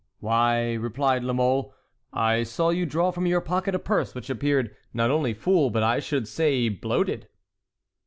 [0.19, 1.75] "Why," replied La Mole,
[2.11, 5.83] "I saw you draw from your pocket a purse which appeared not only full, but
[5.83, 7.27] I should say bloated."